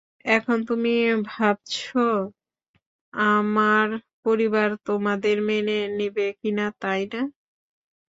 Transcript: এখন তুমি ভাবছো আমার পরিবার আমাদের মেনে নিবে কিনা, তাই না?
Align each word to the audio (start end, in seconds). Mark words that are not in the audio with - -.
এখন 0.29 0.57
তুমি 0.69 0.91
ভাবছো 1.27 1.99
আমার 3.13 3.87
পরিবার 4.25 4.69
আমাদের 4.93 5.37
মেনে 5.49 5.77
নিবে 5.97 6.27
কিনা, 6.39 6.65
তাই 6.81 7.01
না? 7.13 7.21